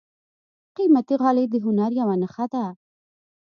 [0.75, 2.65] قیمتي غالۍ د هنر یوه نښه ده.